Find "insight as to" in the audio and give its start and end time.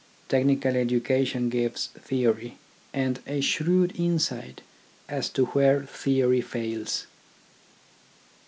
3.95-5.45